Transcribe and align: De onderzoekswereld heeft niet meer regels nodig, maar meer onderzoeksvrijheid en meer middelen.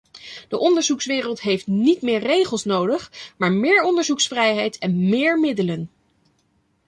De 0.47 0.59
onderzoekswereld 0.59 1.41
heeft 1.41 1.67
niet 1.67 2.01
meer 2.01 2.19
regels 2.19 2.63
nodig, 2.65 3.11
maar 3.37 3.51
meer 3.51 3.83
onderzoeksvrijheid 3.83 4.77
en 4.77 5.09
meer 5.09 5.39
middelen. 5.39 5.89